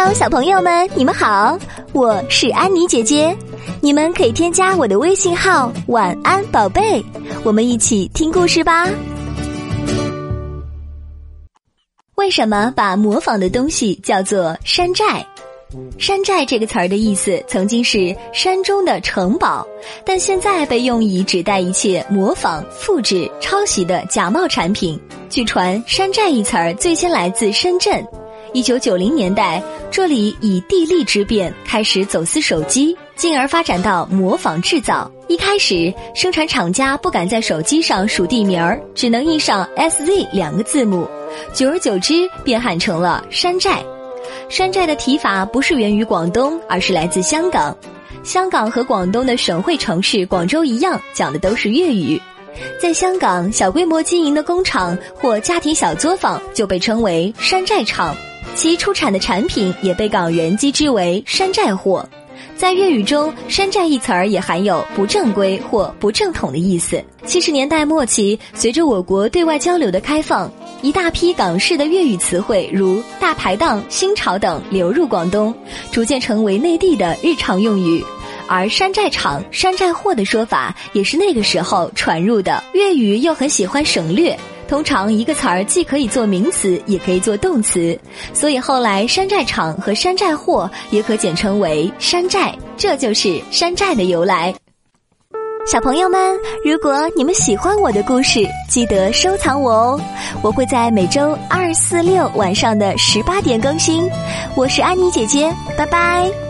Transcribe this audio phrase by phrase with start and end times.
[0.00, 1.58] Hello，小朋友们，你们好，
[1.92, 3.36] 我是安妮姐姐。
[3.80, 7.04] 你们可以添加我的微信号“晚安宝贝”，
[7.42, 8.88] 我们一起听故事吧。
[12.14, 15.26] 为什么把模仿的东西叫做山寨？
[15.98, 19.66] 山寨这个词儿的意思曾经是山中的城堡，
[20.06, 24.96] 但现在被用以指代一切模仿、复制、抄袭的假冒产品。
[25.28, 28.06] 据传，山寨一词儿最先来自深圳。
[28.52, 35.10] 一九九零年代，这里以地利之便开始走私手机，进而发展到模仿制造。
[35.28, 41.06] 一开始，生产厂家不敢在手机上署地名儿，只能印上 “SZ” 两个字母，
[41.52, 43.82] 久而久之便喊成了山寨。
[44.48, 47.76] 山寨的提法不是源于广东，而是来自香港。
[48.24, 52.20] 香港和广东的省会城市广州一样，讲的都是粤语。
[52.80, 58.16] 在香港，小规模经营的工厂或家庭小作坊就被称为山寨厂。
[58.58, 62.04] 其出产的产品也被港人讥之为山寨货，
[62.56, 67.00] 在粤语中，“山寨”一词儿也含有不正规或不正统的意思。
[67.24, 75.54] 七十年代末期，随着我国对外交流的开放，一大批港式的粤语词汇，如“大排档”“新潮”等流入广东，
[75.92, 78.04] 逐渐成为内地的日常用语。
[78.48, 82.60] 而“山寨厂”“山寨货”的说法也是那个时候传入的。
[82.72, 84.36] 粤语又很喜欢省略。
[84.68, 87.98] 通常一个词儿既可以做名词，也可以做动词，
[88.34, 94.54] 所以后来山寨厂和山寨货也可简称为山寨，这就是山寨的由来。
[95.66, 100.00] 小朋友们，如果你们喜欢我的故事，记得收藏我哦，
[100.42, 104.08] 我会在每周二、四、六晚上的十八点更新。
[104.54, 106.47] 我是安妮姐姐，拜拜。